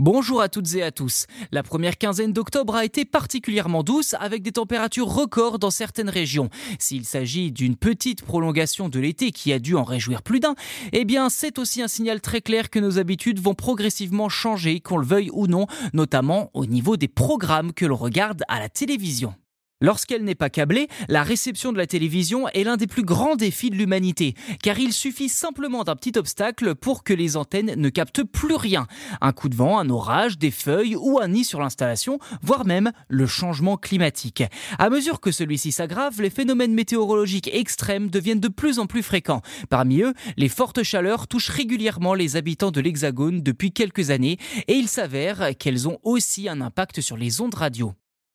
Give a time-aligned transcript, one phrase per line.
[0.00, 1.26] Bonjour à toutes et à tous.
[1.52, 6.50] La première quinzaine d'octobre a été particulièrement douce avec des températures records dans certaines régions.
[6.80, 10.56] S'il s'agit d'une petite prolongation de l'été qui a dû en réjouir plus d'un,
[10.92, 14.98] eh bien c'est aussi un signal très clair que nos habitudes vont progressivement changer, qu'on
[14.98, 19.32] le veuille ou non, notamment au niveau des programmes que l'on regarde à la télévision.
[19.80, 23.68] Lorsqu'elle n'est pas câblée, la réception de la télévision est l'un des plus grands défis
[23.68, 28.22] de l'humanité, car il suffit simplement d'un petit obstacle pour que les antennes ne captent
[28.22, 28.86] plus rien.
[29.20, 32.92] Un coup de vent, un orage, des feuilles ou un nid sur l'installation, voire même
[33.08, 34.44] le changement climatique.
[34.78, 39.42] À mesure que celui-ci s'aggrave, les phénomènes météorologiques extrêmes deviennent de plus en plus fréquents.
[39.68, 44.74] Parmi eux, les fortes chaleurs touchent régulièrement les habitants de l'Hexagone depuis quelques années et
[44.74, 47.92] il s'avère qu'elles ont aussi un impact sur les ondes radio.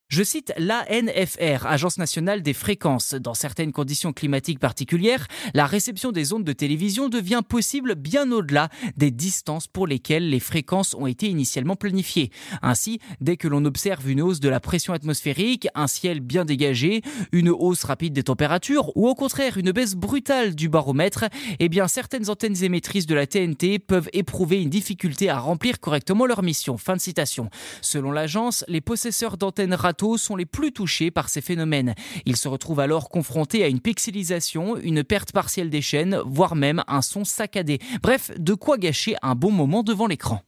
[0.10, 3.14] Je cite l'ANFR, Agence nationale des fréquences.
[3.14, 8.70] Dans certaines conditions climatiques particulières, la réception des ondes de télévision devient possible bien au-delà
[8.98, 12.32] des distances pour lesquelles les fréquences ont été initialement planifiées.
[12.64, 17.04] Ainsi, dès que l'on observe une hausse de la pression atmosphérique, un ciel bien dégagé,
[17.32, 21.26] une hausse rapide des températures ou au contraire une baisse brutale du baromètre,
[21.60, 26.26] eh bien certaines antennes émettrices de la TNT peuvent éprouver une difficulté à remplir correctement
[26.26, 26.78] leur mission.
[26.78, 27.52] Fin de citation.
[27.82, 29.76] Selon l'agence, les possesseurs d'antennes
[30.18, 31.96] sont les plus touchés par ces phénomènes.
[32.26, 36.84] Ils se retrouvent alors confrontés à une pixelisation, une perte partielle des chaînes, voire même
[36.88, 37.80] un son saccadé.
[38.02, 40.42] Bref, de quoi gâcher un bon moment devant l'écran.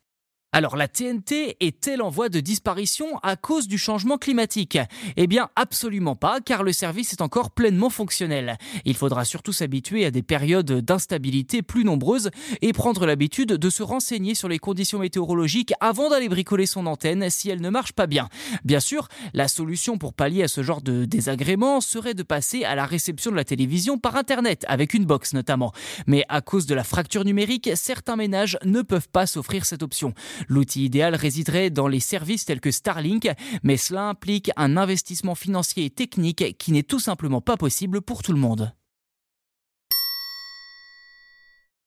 [0.53, 4.77] Alors la TNT est-elle en voie de disparition à cause du changement climatique?
[5.15, 8.57] Eh bien absolument pas, car le service est encore pleinement fonctionnel.
[8.83, 13.81] Il faudra surtout s'habituer à des périodes d'instabilité plus nombreuses et prendre l'habitude de se
[13.81, 18.05] renseigner sur les conditions météorologiques avant d'aller bricoler son antenne si elle ne marche pas
[18.05, 18.27] bien.
[18.65, 22.75] Bien sûr, la solution pour pallier à ce genre de désagrément serait de passer à
[22.75, 25.71] la réception de la télévision par Internet, avec une box notamment.
[26.07, 30.13] Mais à cause de la fracture numérique, certains ménages ne peuvent pas s'offrir cette option.
[30.47, 33.29] L'outil idéal résiderait dans les services tels que Starlink,
[33.63, 38.23] mais cela implique un investissement financier et technique qui n'est tout simplement pas possible pour
[38.23, 38.73] tout le monde.